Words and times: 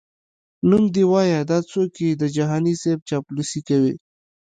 نوم 0.69 0.83
دي 0.95 1.03
وایه 1.11 1.39
دا 1.51 1.57
څوک 1.71 1.91
یې 2.03 2.09
د 2.21 2.23
جهاني 2.35 2.73
صیب 2.81 2.99
چاپلوسي 3.09 3.59
کوي؟🤧🧐 3.67 3.97